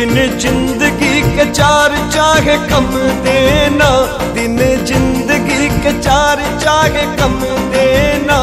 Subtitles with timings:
[0.00, 2.86] ज़िंदगी के चार चाहे कम
[3.24, 3.88] देना।
[4.34, 7.34] दिन ज़िंदगी के चार चाहे कम
[7.72, 8.38] देना।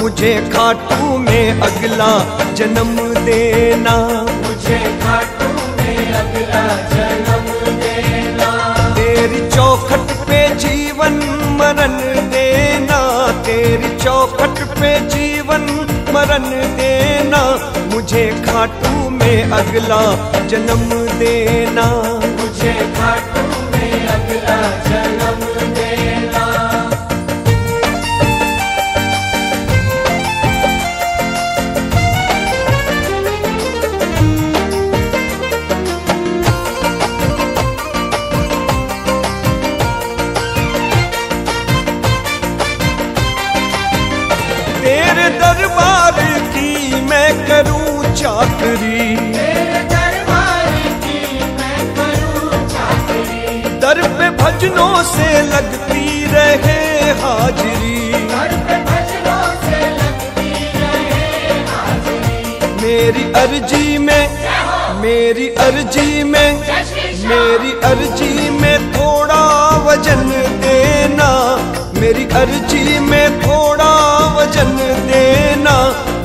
[0.00, 2.12] मुझे खाटू में अगला
[2.54, 3.96] जन्म देना।
[4.46, 8.50] मुझे खाटू में अगला जन्म देना।
[8.94, 11.20] तेरी चौखट पे जीवन
[11.60, 11.98] मरण
[12.30, 13.00] देना।
[13.46, 15.66] तेरी चौखट पे जीवन
[16.14, 16.44] मरण
[16.78, 17.40] देना
[17.92, 20.00] मुझे खाटू में अगला
[20.46, 21.86] जन्म देना।
[45.12, 46.18] तेरे दरबार
[46.52, 50.70] की मैं करूँ चाकरी। तेरे दरबार
[51.02, 51.18] की
[51.58, 56.78] मैं करूँ चाकरी। दर पे भजनों से लगती रहे
[57.20, 62.40] हाजिरी। घर पे भजनों से लगती रहे हाजिरी।
[62.82, 64.24] मेरी अर्जी में
[65.02, 66.50] मेरी अर्जी में
[67.28, 69.44] मेरी अर्जी में थोड़ा
[69.86, 70.28] वज़न
[70.64, 71.30] देना।
[72.00, 73.81] मेरी अर्जी में थोड़ा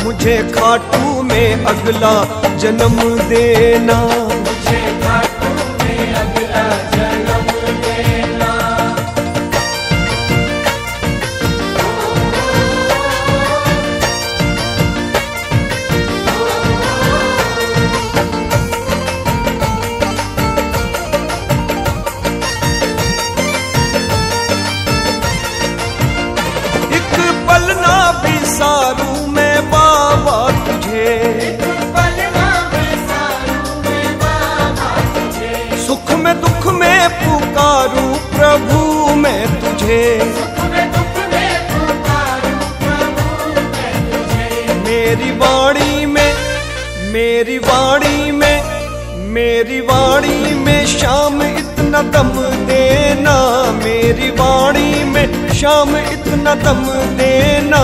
[0.07, 2.13] मुझे खाटू में अगला
[2.57, 2.95] जन्म
[3.29, 3.97] देना।
[39.87, 40.17] तुझे
[44.87, 46.33] मेरी वाणी में
[47.13, 48.57] मेरी वाणी में
[49.33, 52.31] मेरी वाणी में शाम इतना दम
[52.67, 53.35] देना।
[53.83, 56.83] मेरी वाणी में शाम इतना दम
[57.17, 57.81] देना।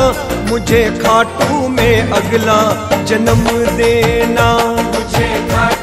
[0.49, 2.59] मुझे खाटू में अगला
[3.03, 3.43] जन्म
[3.77, 4.47] देना।
[4.83, 5.82] मुझे खाटू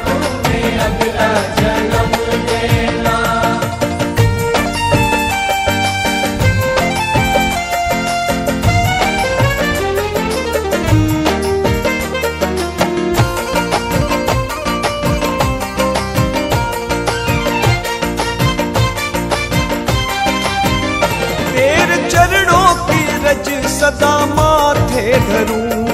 [23.90, 25.84] सदा माथे धरूं।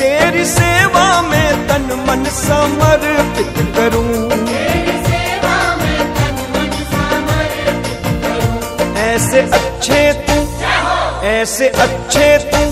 [0.00, 9.40] तेरे सेवा में तन मन समर्पित करूँ। तेरी सेवा में तन मन समर्पित करूँ। ऐसे
[9.60, 10.38] अच्छे तू
[11.26, 12.64] ऐसे अच्छे तू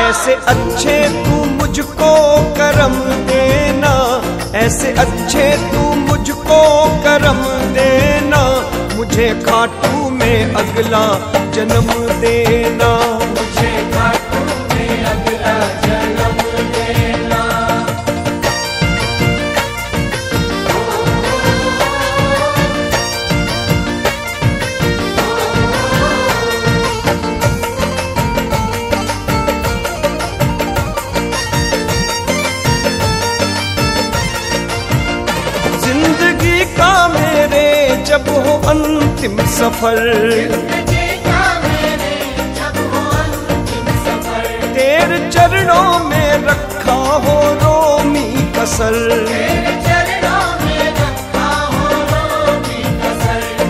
[0.00, 2.12] ऐसे अच्छे तू मुझको
[2.58, 2.94] करम
[3.28, 3.94] देना।
[4.58, 5.83] ऐसे अच्छे तू
[9.46, 11.04] खाटू में अगला
[11.56, 11.88] जन्म
[12.20, 12.63] देना
[38.66, 39.98] अंतिम सफ़र।
[44.74, 48.96] तेरे चरणों में रखा हो रोमी कसर।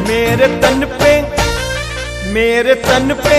[0.08, 1.12] मेरे तन पे,
[2.32, 3.38] मेरे तन पे,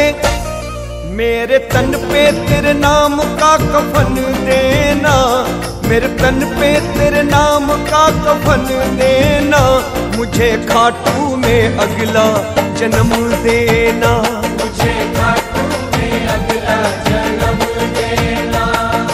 [1.16, 4.16] मेरे तन पे तेरे नाम का कफन
[4.46, 5.16] देना।
[5.90, 8.64] मेरे तन पे तेरे नाम का कफन
[9.00, 9.60] देना
[10.16, 12.26] मुझे खाटू में अगला
[12.80, 13.10] जन्म
[13.44, 14.12] देना।
[14.62, 16.78] मुझे खाटू में अगला
[17.10, 17.64] जन्म
[17.98, 18.66] देना।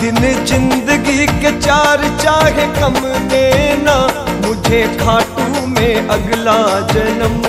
[0.02, 3.00] दिन ज़िंदगी के चार चाहे कम
[3.34, 3.98] देना
[4.48, 6.60] मुझे खाटू में अगला
[6.94, 7.42] जन्म